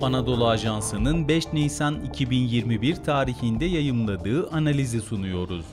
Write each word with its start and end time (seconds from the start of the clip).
Anadolu 0.00 0.48
Ajansı'nın 0.48 1.28
5 1.28 1.52
Nisan 1.52 2.04
2021 2.04 2.96
tarihinde 2.96 3.64
yayımladığı 3.64 4.50
analizi 4.50 5.00
sunuyoruz. 5.00 5.66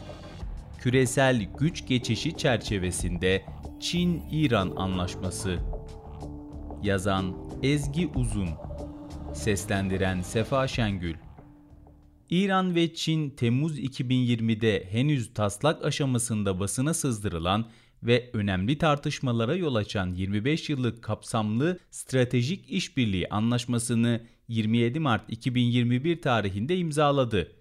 Küresel 0.79 1.47
güç 1.59 1.87
geçişi 1.87 2.37
çerçevesinde 2.37 3.45
Çin-İran 3.79 4.73
Anlaşması. 4.75 5.59
Yazan 6.83 7.35
Ezgi 7.63 8.07
Uzun. 8.15 8.49
Seslendiren 9.33 10.21
Sefa 10.21 10.67
Şengül. 10.67 11.15
İran 12.29 12.75
ve 12.75 12.93
Çin 12.93 13.29
Temmuz 13.29 13.79
2020'de 13.79 14.87
henüz 14.91 15.33
taslak 15.33 15.85
aşamasında 15.85 16.59
basına 16.59 16.93
sızdırılan 16.93 17.65
ve 18.05 18.29
önemli 18.33 18.77
tartışmalara 18.77 19.55
yol 19.55 19.75
açan 19.75 20.13
25 20.15 20.69
yıllık 20.69 21.03
kapsamlı 21.03 21.79
stratejik 21.91 22.69
işbirliği 22.69 23.29
anlaşmasını 23.29 24.21
27 24.47 24.99
Mart 24.99 25.29
2021 25.29 26.21
tarihinde 26.21 26.77
imzaladı. 26.77 27.51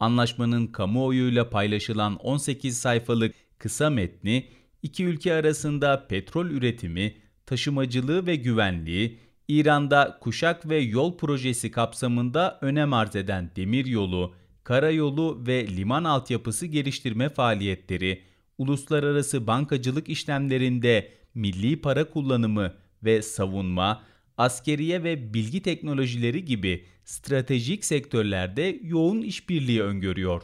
Anlaşmanın 0.00 0.66
kamuoyuyla 0.66 1.50
paylaşılan 1.50 2.16
18 2.16 2.78
sayfalık 2.78 3.34
kısa 3.58 3.90
metni 3.90 4.48
iki 4.82 5.04
ülke 5.04 5.34
arasında 5.34 6.06
petrol 6.08 6.46
üretimi, 6.46 7.14
taşımacılığı 7.46 8.26
ve 8.26 8.36
güvenliği, 8.36 9.18
İran'da 9.48 10.18
kuşak 10.20 10.68
ve 10.68 10.78
yol 10.78 11.16
projesi 11.16 11.70
kapsamında 11.70 12.58
önem 12.60 12.92
arz 12.92 13.16
eden 13.16 13.50
demiryolu, 13.56 14.34
karayolu 14.64 15.46
ve 15.46 15.66
liman 15.66 16.04
altyapısı 16.04 16.66
geliştirme 16.66 17.28
faaliyetleri, 17.28 18.22
uluslararası 18.58 19.46
bankacılık 19.46 20.08
işlemlerinde 20.08 21.12
milli 21.34 21.80
para 21.80 22.10
kullanımı 22.10 22.74
ve 23.04 23.22
savunma, 23.22 24.02
askeriye 24.36 25.02
ve 25.02 25.34
bilgi 25.34 25.62
teknolojileri 25.62 26.44
gibi 26.44 26.84
stratejik 27.04 27.84
sektörlerde 27.84 28.80
yoğun 28.82 29.22
işbirliği 29.22 29.82
öngörüyor. 29.82 30.42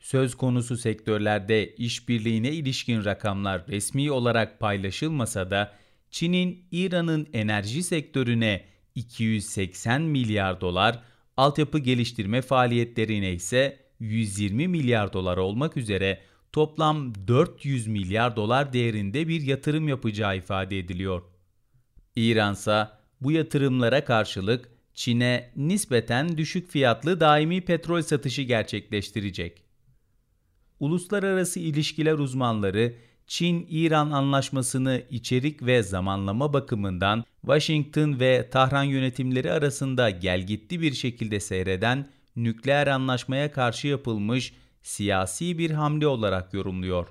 Söz 0.00 0.34
konusu 0.34 0.76
sektörlerde 0.76 1.74
işbirliğine 1.74 2.52
ilişkin 2.52 3.04
rakamlar 3.04 3.68
resmi 3.68 4.10
olarak 4.10 4.60
paylaşılmasa 4.60 5.50
da 5.50 5.72
Çin'in 6.10 6.64
İran'ın 6.72 7.26
enerji 7.32 7.82
sektörüne 7.82 8.64
280 8.94 10.02
milyar 10.02 10.60
dolar, 10.60 11.02
altyapı 11.36 11.78
geliştirme 11.78 12.42
faaliyetlerine 12.42 13.32
ise 13.32 13.78
120 14.00 14.68
milyar 14.68 15.12
dolar 15.12 15.36
olmak 15.36 15.76
üzere 15.76 16.20
toplam 16.52 17.12
400 17.28 17.86
milyar 17.86 18.36
dolar 18.36 18.72
değerinde 18.72 19.28
bir 19.28 19.40
yatırım 19.42 19.88
yapacağı 19.88 20.36
ifade 20.36 20.78
ediliyor. 20.78 21.22
İran 22.16 22.52
ise 22.52 22.88
bu 23.20 23.32
yatırımlara 23.32 24.04
karşılık 24.04 24.68
Çin'e 24.94 25.50
nispeten 25.56 26.38
düşük 26.38 26.70
fiyatlı 26.70 27.20
daimi 27.20 27.60
petrol 27.60 28.02
satışı 28.02 28.42
gerçekleştirecek. 28.42 29.62
Uluslararası 30.80 31.60
ilişkiler 31.60 32.14
uzmanları 32.14 32.94
Çin-İran 33.26 34.10
anlaşmasını 34.10 35.02
içerik 35.10 35.62
ve 35.62 35.82
zamanlama 35.82 36.52
bakımından 36.52 37.24
Washington 37.40 38.20
ve 38.20 38.48
Tahran 38.50 38.84
yönetimleri 38.84 39.52
arasında 39.52 40.10
gelgitli 40.10 40.80
bir 40.80 40.92
şekilde 40.92 41.40
seyreden 41.40 42.08
nükleer 42.36 42.86
anlaşmaya 42.86 43.52
karşı 43.52 43.88
yapılmış 43.88 44.52
siyasi 44.82 45.58
bir 45.58 45.70
hamle 45.70 46.06
olarak 46.06 46.54
yorumluyor. 46.54 47.08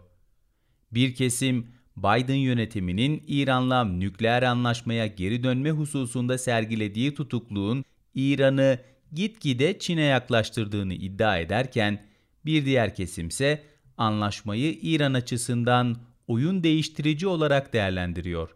Bir 0.92 1.16
kesim 1.16 1.68
Biden 1.98 2.36
yönetiminin 2.36 3.24
İran'la 3.28 3.84
nükleer 3.84 4.44
anlaşmaya 4.44 5.08
geri 5.08 5.44
dönme 5.44 5.72
hususunda 5.72 6.38
sergilediği 6.38 7.14
tutukluğun 7.14 7.86
İran'ı 8.16 8.80
gitgide 9.14 9.80
Çin'e 9.80 10.04
yaklaştırdığını 10.04 10.94
iddia 10.94 11.38
ederken 11.38 12.06
bir 12.46 12.66
diğer 12.66 12.96
kesimse 12.96 13.64
anlaşmayı 13.98 14.80
İran 14.82 15.14
açısından 15.14 15.98
oyun 16.28 16.64
değiştirici 16.64 17.28
olarak 17.28 17.74
değerlendiriyor. 17.74 18.56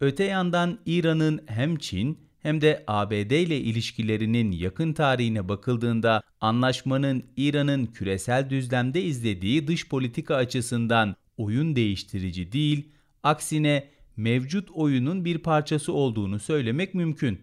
Öte 0.00 0.24
yandan 0.24 0.78
İran'ın 0.86 1.44
hem 1.46 1.76
Çin 1.76 2.27
hem 2.42 2.60
de 2.60 2.84
ABD 2.86 3.30
ile 3.30 3.60
ilişkilerinin 3.60 4.52
yakın 4.52 4.92
tarihine 4.92 5.48
bakıldığında 5.48 6.22
anlaşmanın 6.40 7.24
İran'ın 7.36 7.86
küresel 7.86 8.50
düzlemde 8.50 9.02
izlediği 9.02 9.68
dış 9.68 9.88
politika 9.88 10.34
açısından 10.36 11.16
oyun 11.36 11.76
değiştirici 11.76 12.52
değil, 12.52 12.88
aksine 13.22 13.88
mevcut 14.16 14.70
oyunun 14.70 15.24
bir 15.24 15.38
parçası 15.38 15.92
olduğunu 15.92 16.38
söylemek 16.38 16.94
mümkün. 16.94 17.40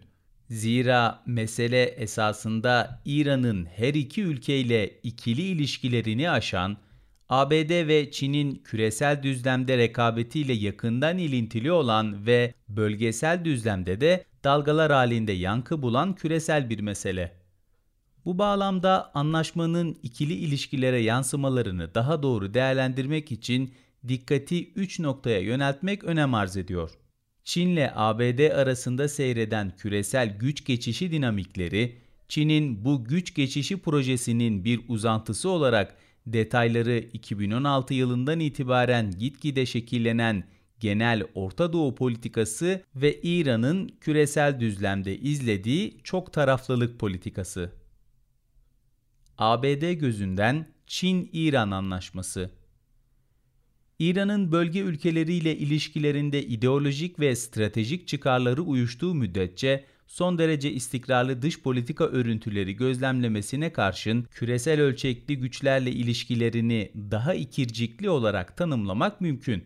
Zira 0.50 1.22
mesele 1.26 1.82
esasında 1.82 3.02
İran'ın 3.04 3.64
her 3.64 3.94
iki 3.94 4.22
ülkeyle 4.22 5.00
ikili 5.02 5.42
ilişkilerini 5.42 6.30
aşan, 6.30 6.76
ABD 7.28 7.88
ve 7.88 8.10
Çin'in 8.10 8.54
küresel 8.54 9.22
düzlemde 9.22 9.78
rekabetiyle 9.78 10.52
yakından 10.52 11.18
ilintili 11.18 11.72
olan 11.72 12.26
ve 12.26 12.54
bölgesel 12.68 13.44
düzlemde 13.44 14.00
de 14.00 14.24
dalgalar 14.44 14.92
halinde 14.92 15.32
yankı 15.32 15.82
bulan 15.82 16.14
küresel 16.14 16.70
bir 16.70 16.80
mesele. 16.80 17.32
Bu 18.24 18.38
bağlamda 18.38 19.10
anlaşmanın 19.14 19.98
ikili 20.02 20.34
ilişkilere 20.34 20.98
yansımalarını 20.98 21.94
daha 21.94 22.22
doğru 22.22 22.54
değerlendirmek 22.54 23.32
için 23.32 23.74
dikkati 24.08 24.72
3 24.72 25.00
noktaya 25.00 25.40
yöneltmek 25.40 26.04
önem 26.04 26.34
arz 26.34 26.56
ediyor. 26.56 26.90
Çin'le 27.44 27.90
ABD 27.94 28.50
arasında 28.50 29.08
seyreden 29.08 29.72
küresel 29.76 30.38
güç 30.38 30.64
geçişi 30.64 31.12
dinamikleri, 31.12 31.96
Çin'in 32.28 32.84
bu 32.84 33.04
güç 33.04 33.34
geçişi 33.34 33.76
projesinin 33.76 34.64
bir 34.64 34.80
uzantısı 34.88 35.48
olarak 35.48 35.96
detayları 36.26 36.98
2016 37.12 37.94
yılından 37.94 38.40
itibaren 38.40 39.10
gitgide 39.10 39.66
şekillenen 39.66 40.44
genel 40.80 41.24
Orta 41.34 41.72
Doğu 41.72 41.94
politikası 41.94 42.82
ve 42.96 43.20
İran'ın 43.22 43.88
küresel 44.00 44.60
düzlemde 44.60 45.18
izlediği 45.18 45.98
çok 46.04 46.32
taraflılık 46.32 47.00
politikası. 47.00 47.72
ABD 49.38 49.92
gözünden 49.92 50.66
Çin-İran 50.86 51.70
anlaşması 51.70 52.50
İran'ın 53.98 54.52
bölge 54.52 54.80
ülkeleriyle 54.80 55.56
ilişkilerinde 55.56 56.46
ideolojik 56.46 57.20
ve 57.20 57.36
stratejik 57.36 58.08
çıkarları 58.08 58.62
uyuştuğu 58.62 59.14
müddetçe 59.14 59.84
son 60.06 60.38
derece 60.38 60.72
istikrarlı 60.72 61.42
dış 61.42 61.60
politika 61.60 62.04
örüntüleri 62.04 62.76
gözlemlemesine 62.76 63.72
karşın 63.72 64.22
küresel 64.22 64.80
ölçekli 64.80 65.38
güçlerle 65.38 65.90
ilişkilerini 65.90 66.90
daha 66.96 67.34
ikircikli 67.34 68.10
olarak 68.10 68.56
tanımlamak 68.56 69.20
mümkün. 69.20 69.64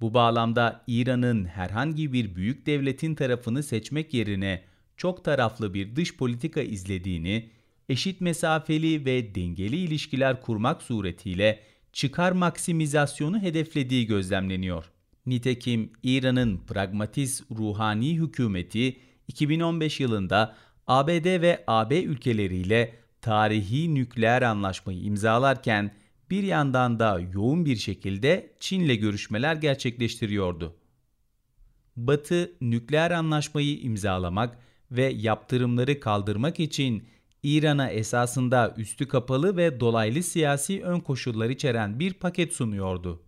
Bu 0.00 0.14
bağlamda 0.14 0.84
İran'ın 0.86 1.44
herhangi 1.44 2.12
bir 2.12 2.34
büyük 2.34 2.66
devletin 2.66 3.14
tarafını 3.14 3.62
seçmek 3.62 4.14
yerine 4.14 4.62
çok 4.96 5.24
taraflı 5.24 5.74
bir 5.74 5.96
dış 5.96 6.16
politika 6.16 6.60
izlediğini, 6.60 7.50
eşit 7.88 8.20
mesafeli 8.20 9.04
ve 9.04 9.34
dengeli 9.34 9.76
ilişkiler 9.76 10.42
kurmak 10.42 10.82
suretiyle 10.82 11.60
çıkar 11.92 12.32
maksimizasyonu 12.32 13.40
hedeflediği 13.40 14.06
gözlemleniyor. 14.06 14.84
Nitekim 15.26 15.92
İran'ın 16.02 16.58
pragmatist 16.58 17.50
ruhani 17.50 18.16
hükümeti 18.16 18.96
2015 19.30 20.00
yılında 20.00 20.56
ABD 20.86 21.40
ve 21.40 21.64
AB 21.66 22.02
ülkeleriyle 22.02 22.94
tarihi 23.20 23.94
nükleer 23.94 24.42
anlaşmayı 24.42 25.02
imzalarken 25.02 25.94
bir 26.30 26.42
yandan 26.42 26.98
da 26.98 27.20
yoğun 27.34 27.64
bir 27.64 27.76
şekilde 27.76 28.52
Çin'le 28.60 29.00
görüşmeler 29.00 29.56
gerçekleştiriyordu. 29.56 30.76
Batı 31.96 32.52
nükleer 32.60 33.10
anlaşmayı 33.10 33.80
imzalamak 33.80 34.58
ve 34.90 35.04
yaptırımları 35.04 36.00
kaldırmak 36.00 36.60
için 36.60 37.04
İran'a 37.42 37.88
esasında 37.90 38.74
üstü 38.76 39.08
kapalı 39.08 39.56
ve 39.56 39.80
dolaylı 39.80 40.22
siyasi 40.22 40.82
ön 40.82 41.00
koşullar 41.00 41.50
içeren 41.50 42.00
bir 42.00 42.14
paket 42.14 42.52
sunuyordu. 42.52 43.22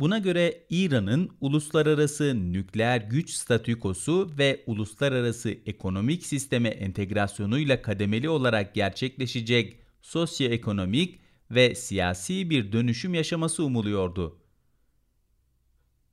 Buna 0.00 0.18
göre 0.18 0.64
İran'ın 0.70 1.30
uluslararası 1.40 2.52
nükleer 2.52 3.00
güç 3.00 3.30
statükosu 3.30 4.30
ve 4.38 4.64
uluslararası 4.66 5.50
ekonomik 5.66 6.26
sisteme 6.26 6.68
entegrasyonuyla 6.68 7.82
kademeli 7.82 8.28
olarak 8.28 8.74
gerçekleşecek 8.74 9.78
sosyoekonomik 10.02 11.20
ve 11.50 11.74
siyasi 11.74 12.50
bir 12.50 12.72
dönüşüm 12.72 13.14
yaşaması 13.14 13.64
umuluyordu. 13.64 14.38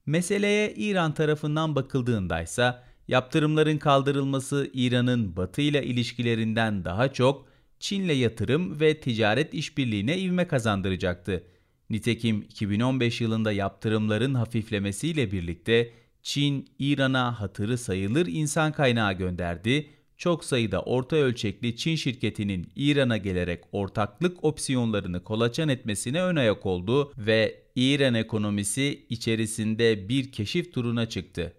Meseleye 0.05 0.73
İran 0.73 1.13
tarafından 1.13 1.75
bakıldığında 1.75 2.41
ise 2.41 2.75
yaptırımların 3.07 3.77
kaldırılması 3.77 4.69
İran'ın 4.73 5.35
Batı 5.35 5.61
ile 5.61 5.85
ilişkilerinden 5.85 6.85
daha 6.85 7.13
çok 7.13 7.47
Çin'le 7.79 8.13
yatırım 8.13 8.79
ve 8.79 8.99
ticaret 8.99 9.53
işbirliğine 9.53 10.19
ivme 10.19 10.47
kazandıracaktı. 10.47 11.43
Nitekim 11.89 12.41
2015 12.41 13.21
yılında 13.21 13.51
yaptırımların 13.51 14.33
hafiflemesiyle 14.33 15.31
birlikte 15.31 15.93
Çin, 16.21 16.69
İran'a 16.79 17.41
hatırı 17.41 17.77
sayılır 17.77 18.27
insan 18.27 18.71
kaynağı 18.71 19.13
gönderdi, 19.13 19.89
çok 20.17 20.45
sayıda 20.45 20.81
orta 20.81 21.15
ölçekli 21.15 21.75
Çin 21.75 21.95
şirketinin 21.95 22.71
İran'a 22.75 23.17
gelerek 23.17 23.63
ortaklık 23.71 24.43
opsiyonlarını 24.43 25.23
kolaçan 25.23 25.69
etmesine 25.69 26.21
ön 26.21 26.35
ayak 26.35 26.65
oldu 26.65 27.13
ve 27.17 27.63
İran 27.75 28.13
ekonomisi 28.13 29.05
içerisinde 29.09 30.09
bir 30.09 30.31
keşif 30.31 30.73
turuna 30.73 31.09
çıktı. 31.09 31.53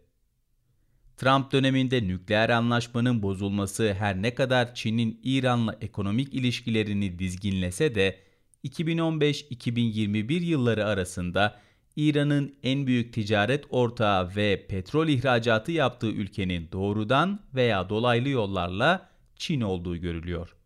Trump 1.16 1.52
döneminde 1.52 2.08
nükleer 2.08 2.48
anlaşmanın 2.48 3.22
bozulması 3.22 3.94
her 3.98 4.22
ne 4.22 4.34
kadar 4.34 4.74
Çin'in 4.74 5.20
İran'la 5.22 5.78
ekonomik 5.80 6.34
ilişkilerini 6.34 7.18
dizginlese 7.18 7.94
de 7.94 8.27
2015-2021 8.64 10.32
yılları 10.32 10.86
arasında 10.86 11.60
İran'ın 11.96 12.54
en 12.62 12.86
büyük 12.86 13.12
ticaret 13.12 13.64
ortağı 13.70 14.36
ve 14.36 14.66
petrol 14.68 15.08
ihracatı 15.08 15.72
yaptığı 15.72 16.10
ülkenin 16.10 16.68
doğrudan 16.72 17.40
veya 17.54 17.88
dolaylı 17.88 18.28
yollarla 18.28 19.08
Çin 19.36 19.60
olduğu 19.60 19.96
görülüyor. 19.96 20.56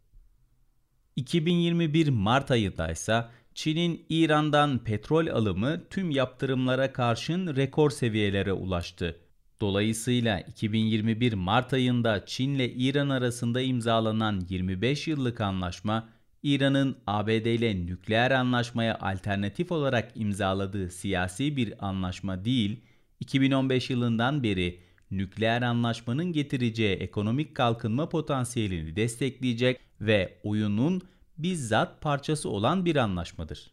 2021 1.17 2.09
Mart 2.09 2.51
ayında 2.51 2.91
ise 2.91 3.25
Çin'in 3.55 4.07
İran'dan 4.09 4.79
petrol 4.79 5.27
alımı 5.27 5.89
tüm 5.91 6.11
yaptırımlara 6.11 6.93
karşın 6.93 7.57
rekor 7.57 7.91
seviyelere 7.91 8.53
ulaştı. 8.53 9.21
Dolayısıyla 9.61 10.41
2021 10.41 11.33
Mart 11.33 11.73
ayında 11.73 12.27
Çin 12.27 12.55
ile 12.55 12.73
İran 12.73 13.09
arasında 13.09 13.61
imzalanan 13.61 14.47
25 14.49 15.09
yıllık 15.09 15.41
anlaşma 15.41 16.09
İran'ın 16.43 16.97
ABD 17.07 17.47
ile 17.47 17.87
nükleer 17.87 18.31
anlaşmaya 18.31 18.99
alternatif 18.99 19.73
olarak 19.73 20.13
imzaladığı 20.15 20.91
siyasi 20.91 21.57
bir 21.57 21.87
anlaşma 21.89 22.45
değil, 22.45 22.81
2015 23.21 23.91
yılından 23.91 24.43
beri 24.43 24.81
nükleer 25.11 25.63
anlaşmanın 25.63 26.33
getireceği 26.33 26.97
ekonomik 26.97 27.55
kalkınma 27.55 28.09
potansiyelini 28.09 28.97
destekleyecek 28.97 29.81
ve 30.01 30.39
oyunun 30.43 31.03
bizzat 31.39 32.01
parçası 32.01 32.49
olan 32.49 32.85
bir 32.85 32.97
anlaşmadır. 32.97 33.73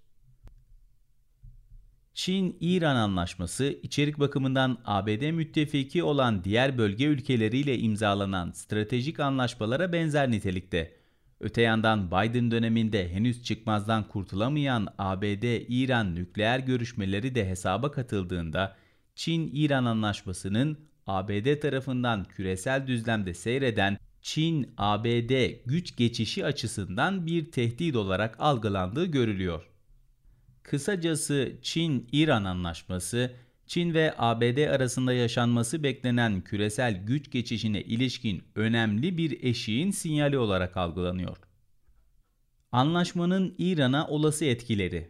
Çin-İran 2.13 2.95
anlaşması 2.95 3.79
içerik 3.83 4.19
bakımından 4.19 4.77
ABD 4.85 5.31
müttefiki 5.31 6.03
olan 6.03 6.43
diğer 6.43 6.77
bölge 6.77 7.05
ülkeleriyle 7.05 7.79
imzalanan 7.79 8.51
stratejik 8.51 9.19
anlaşmalara 9.19 9.93
benzer 9.93 10.31
nitelikte. 10.31 10.98
Öte 11.39 11.61
yandan 11.61 12.07
Biden 12.07 12.51
döneminde 12.51 13.13
henüz 13.13 13.43
çıkmazdan 13.43 14.07
kurtulamayan 14.07 14.87
ABD-İran 14.97 16.15
nükleer 16.15 16.59
görüşmeleri 16.59 17.35
de 17.35 17.49
hesaba 17.49 17.91
katıldığında 17.91 18.77
Çin-İran 19.15 19.85
anlaşmasının 19.85 20.77
ABD 21.07 21.59
tarafından 21.59 22.23
küresel 22.23 22.87
düzlemde 22.87 23.33
seyreden 23.33 23.97
Çin-ABD 24.21 25.51
güç 25.65 25.95
geçişi 25.95 26.45
açısından 26.45 27.25
bir 27.25 27.51
tehdit 27.51 27.95
olarak 27.95 28.35
algılandığı 28.39 29.05
görülüyor. 29.05 29.63
Kısacası 30.63 31.51
Çin-İran 31.61 32.43
anlaşması 32.43 33.31
Çin 33.69 33.93
ve 33.93 34.13
ABD 34.17 34.67
arasında 34.67 35.13
yaşanması 35.13 35.83
beklenen 35.83 36.41
küresel 36.41 37.05
güç 37.05 37.31
geçişine 37.31 37.81
ilişkin 37.81 38.43
önemli 38.55 39.17
bir 39.17 39.43
eşiğin 39.43 39.91
sinyali 39.91 40.37
olarak 40.37 40.77
algılanıyor. 40.77 41.37
Anlaşmanın 42.71 43.55
İran'a 43.57 44.07
olası 44.07 44.45
etkileri 44.45 45.09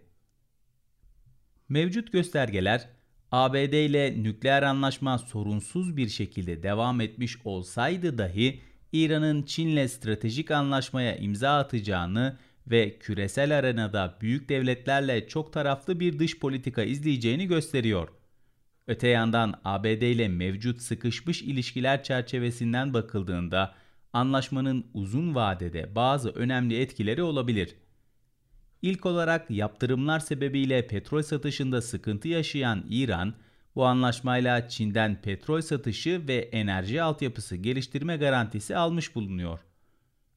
Mevcut 1.69 2.11
göstergeler 2.11 2.89
ABD 3.31 3.73
ile 3.73 4.23
nükleer 4.23 4.63
anlaşma 4.63 5.17
sorunsuz 5.17 5.97
bir 5.97 6.09
şekilde 6.09 6.63
devam 6.63 7.01
etmiş 7.01 7.37
olsaydı 7.45 8.17
dahi 8.17 8.61
İran'ın 8.91 9.43
Çin'le 9.43 9.87
stratejik 9.87 10.51
anlaşmaya 10.51 11.15
imza 11.15 11.57
atacağını 11.57 12.37
ve 12.67 12.99
küresel 12.99 13.57
arenada 13.57 14.17
büyük 14.21 14.49
devletlerle 14.49 15.27
çok 15.27 15.53
taraflı 15.53 15.99
bir 15.99 16.19
dış 16.19 16.39
politika 16.39 16.83
izleyeceğini 16.83 17.47
gösteriyor. 17.47 18.18
Öte 18.89 19.07
yandan 19.07 19.61
ABD 19.65 20.01
ile 20.01 20.27
mevcut 20.27 20.81
sıkışmış 20.81 21.41
ilişkiler 21.41 22.03
çerçevesinden 22.03 22.93
bakıldığında 22.93 23.75
anlaşmanın 24.13 24.85
uzun 24.93 25.35
vadede 25.35 25.95
bazı 25.95 26.29
önemli 26.29 26.81
etkileri 26.81 27.23
olabilir. 27.23 27.75
İlk 28.81 29.05
olarak 29.05 29.51
yaptırımlar 29.51 30.19
sebebiyle 30.19 30.87
petrol 30.87 31.21
satışında 31.21 31.81
sıkıntı 31.81 32.27
yaşayan 32.27 32.85
İran, 32.89 33.33
bu 33.75 33.85
anlaşmayla 33.85 34.69
Çin'den 34.69 35.21
petrol 35.21 35.61
satışı 35.61 36.27
ve 36.27 36.35
enerji 36.35 37.01
altyapısı 37.01 37.55
geliştirme 37.55 38.17
garantisi 38.17 38.77
almış 38.77 39.15
bulunuyor. 39.15 39.59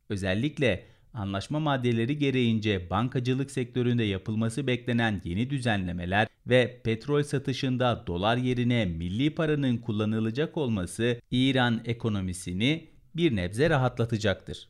Özellikle 0.09 0.87
anlaşma 1.15 1.61
maddeleri 1.61 2.19
gereğince 2.19 2.91
bankacılık 2.91 3.51
sektöründe 3.51 4.05
yapılması 4.05 4.67
beklenen 4.67 5.21
yeni 5.25 5.51
düzenlemeler 5.51 6.29
ve 6.47 6.81
petrol 6.85 7.23
satışında 7.23 8.05
dolar 8.07 8.37
yerine 8.37 8.85
milli 8.85 9.35
paranın 9.35 9.79
kullanılacak 9.79 10.57
olması 10.57 11.21
İran 11.31 11.81
ekonomisini 11.85 12.89
bir 13.17 13.37
nebze 13.37 13.71
rahatlatacaktır. 13.71 14.69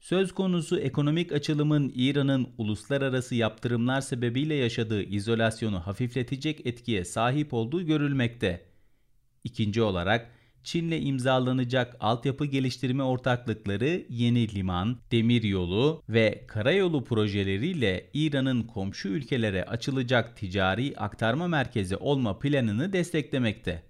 Söz 0.00 0.32
konusu 0.32 0.78
ekonomik 0.78 1.32
açılımın 1.32 1.92
İran'ın 1.94 2.48
uluslararası 2.58 3.34
yaptırımlar 3.34 4.00
sebebiyle 4.00 4.54
yaşadığı 4.54 5.02
izolasyonu 5.02 5.80
hafifletecek 5.80 6.66
etkiye 6.66 7.04
sahip 7.04 7.54
olduğu 7.54 7.86
görülmekte. 7.86 8.66
İkinci 9.44 9.82
olarak 9.82 10.30
Çin'le 10.66 11.06
imzalanacak 11.06 11.96
altyapı 12.00 12.44
geliştirme 12.44 13.02
ortaklıkları 13.02 14.06
yeni 14.08 14.54
liman, 14.54 14.98
demiryolu 15.10 16.02
ve 16.08 16.44
karayolu 16.46 17.04
projeleriyle 17.04 18.10
İran'ın 18.14 18.62
komşu 18.62 19.08
ülkelere 19.08 19.64
açılacak 19.64 20.36
ticari 20.36 20.94
aktarma 20.96 21.48
merkezi 21.48 21.96
olma 21.96 22.38
planını 22.38 22.92
desteklemekte. 22.92 23.82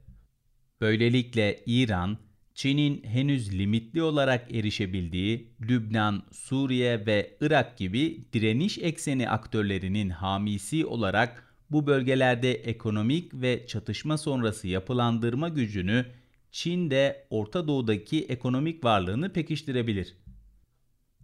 Böylelikle 0.81 1.61
İran, 1.67 2.19
Çin'in 2.55 3.05
henüz 3.05 3.59
limitli 3.59 4.03
olarak 4.03 4.55
erişebildiği 4.55 5.55
Lübnan, 5.61 6.23
Suriye 6.33 7.07
ve 7.07 7.37
Irak 7.41 7.79
gibi 7.79 8.25
direniş 8.33 8.79
ekseni 8.79 9.31
aktörlerinin 9.31 10.11
hamisi 10.11 10.87
olarak 10.87 11.55
bu 11.71 11.87
bölgelerde 11.87 12.55
ekonomik 12.55 13.35
ve 13.35 13.67
çatışma 13.67 14.19
sonrası 14.19 14.69
yapılandırma 14.69 15.49
gücünü 15.49 16.07
Çin 16.57 16.91
de 16.91 17.27
Orta 17.31 17.69
Doğu'daki 17.69 18.25
ekonomik 18.25 18.85
varlığını 18.85 19.33
pekiştirebilir. 19.33 20.17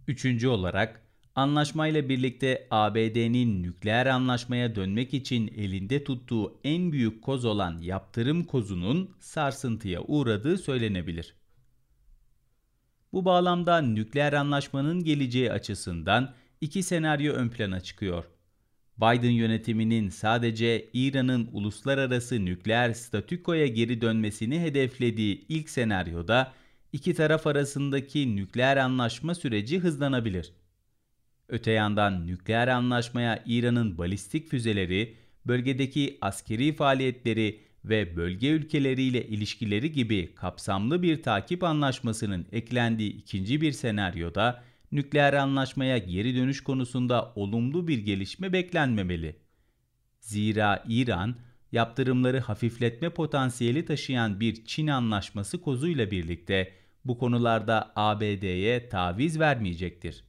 Üçüncü 0.07 0.47
olarak 0.47 1.01
anlaşmayla 1.35 2.09
birlikte 2.09 2.67
ABD'nin 2.71 3.63
nükleer 3.63 4.05
anlaşmaya 4.05 4.75
dönmek 4.75 5.13
için 5.13 5.47
elinde 5.47 6.03
tuttuğu 6.03 6.59
en 6.63 6.91
büyük 6.91 7.21
koz 7.21 7.45
olan 7.45 7.81
yaptırım 7.81 8.43
kozunun 8.43 9.15
sarsıntıya 9.19 10.01
uğradığı 10.01 10.57
söylenebilir. 10.57 11.35
Bu 13.13 13.25
bağlamda 13.25 13.81
nükleer 13.81 14.33
anlaşmanın 14.33 15.03
geleceği 15.03 15.51
açısından 15.51 16.33
iki 16.61 16.83
senaryo 16.83 17.33
ön 17.33 17.49
plana 17.49 17.79
çıkıyor. 17.79 18.25
Biden 18.97 19.31
yönetiminin 19.31 20.09
sadece 20.09 20.89
İran'ın 20.93 21.49
uluslararası 21.51 22.45
nükleer 22.45 22.93
statükoya 22.93 23.67
geri 23.67 24.01
dönmesini 24.01 24.59
hedeflediği 24.59 25.45
ilk 25.49 25.69
senaryoda 25.69 26.53
iki 26.93 27.13
taraf 27.13 27.47
arasındaki 27.47 28.35
nükleer 28.35 28.77
anlaşma 28.77 29.35
süreci 29.35 29.79
hızlanabilir. 29.79 30.53
Öte 31.49 31.71
yandan 31.71 32.27
nükleer 32.27 32.67
anlaşmaya 32.67 33.43
İran'ın 33.45 33.97
balistik 33.97 34.47
füzeleri, 34.47 35.15
bölgedeki 35.45 36.17
askeri 36.21 36.75
faaliyetleri 36.75 37.59
ve 37.85 38.15
bölge 38.15 38.49
ülkeleriyle 38.49 39.27
ilişkileri 39.27 39.91
gibi 39.91 40.35
kapsamlı 40.35 41.01
bir 41.01 41.23
takip 41.23 41.63
anlaşmasının 41.63 42.45
eklendiği 42.51 43.13
ikinci 43.13 43.61
bir 43.61 43.71
senaryoda 43.71 44.63
nükleer 44.93 45.33
anlaşmaya 45.33 45.97
geri 45.97 46.35
dönüş 46.35 46.63
konusunda 46.63 47.33
olumlu 47.35 47.87
bir 47.87 47.97
gelişme 47.97 48.53
beklenmemeli. 48.53 49.35
Zira 50.19 50.83
İran, 50.87 51.35
yaptırımları 51.71 52.39
hafifletme 52.39 53.09
potansiyeli 53.09 53.85
taşıyan 53.85 54.39
bir 54.39 54.65
Çin 54.65 54.87
anlaşması 54.87 55.61
kozuyla 55.61 56.11
birlikte 56.11 56.73
bu 57.05 57.17
konularda 57.17 57.91
ABD'ye 57.95 58.89
taviz 58.89 59.39
vermeyecektir. 59.39 60.23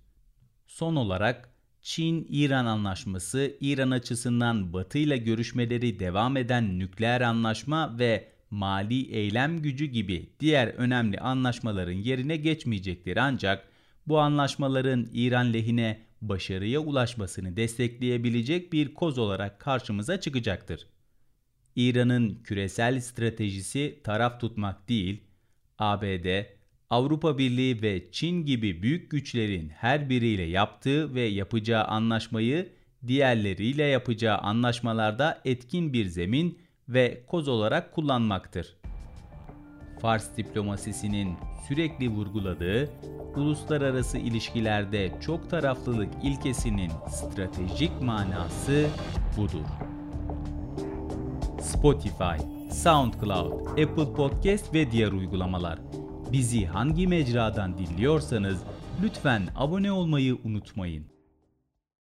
Son 0.66 0.96
olarak 0.96 1.54
Çin-İran 1.82 2.66
anlaşması 2.66 3.56
İran 3.60 3.90
açısından 3.90 4.72
Batı 4.72 4.98
ile 4.98 5.16
görüşmeleri 5.16 5.98
devam 5.98 6.36
eden 6.36 6.78
nükleer 6.78 7.20
anlaşma 7.20 7.98
ve 7.98 8.28
mali 8.50 9.10
eylem 9.10 9.62
gücü 9.62 9.84
gibi 9.84 10.30
diğer 10.40 10.68
önemli 10.68 11.18
anlaşmaların 11.18 11.92
yerine 11.92 12.36
geçmeyecektir 12.36 13.16
ancak 13.16 13.68
bu 14.06 14.18
anlaşmaların 14.18 15.08
İran 15.12 15.52
lehine 15.52 16.00
başarıya 16.22 16.80
ulaşmasını 16.80 17.56
destekleyebilecek 17.56 18.72
bir 18.72 18.94
koz 18.94 19.18
olarak 19.18 19.60
karşımıza 19.60 20.20
çıkacaktır. 20.20 20.86
İran'ın 21.76 22.42
küresel 22.44 23.00
stratejisi 23.00 24.00
taraf 24.04 24.40
tutmak 24.40 24.88
değil, 24.88 25.22
ABD, 25.78 26.44
Avrupa 26.90 27.38
Birliği 27.38 27.82
ve 27.82 28.10
Çin 28.12 28.44
gibi 28.44 28.82
büyük 28.82 29.10
güçlerin 29.10 29.68
her 29.68 30.10
biriyle 30.10 30.42
yaptığı 30.42 31.14
ve 31.14 31.22
yapacağı 31.22 31.84
anlaşmayı 31.84 32.72
diğerleriyle 33.06 33.82
yapacağı 33.82 34.38
anlaşmalarda 34.38 35.40
etkin 35.44 35.92
bir 35.92 36.06
zemin 36.06 36.58
ve 36.88 37.24
koz 37.26 37.48
olarak 37.48 37.92
kullanmaktır. 37.92 38.76
Fars 40.04 40.36
diplomasisinin 40.36 41.36
sürekli 41.68 42.08
vurguladığı 42.08 42.90
uluslararası 43.36 44.18
ilişkilerde 44.18 45.12
çok 45.20 45.50
taraflılık 45.50 46.08
ilkesinin 46.22 46.90
stratejik 47.08 48.02
manası 48.02 48.86
budur. 49.36 49.66
Spotify, 51.60 52.44
SoundCloud, 52.70 53.66
Apple 53.66 54.12
Podcast 54.16 54.74
ve 54.74 54.90
diğer 54.90 55.12
uygulamalar. 55.12 55.78
Bizi 56.32 56.66
hangi 56.66 57.06
mecradan 57.06 57.78
dinliyorsanız 57.78 58.58
lütfen 59.02 59.42
abone 59.56 59.92
olmayı 59.92 60.38
unutmayın. 60.44 61.13